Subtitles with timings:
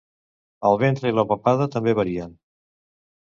[0.69, 2.33] El ventre i la papada també varien.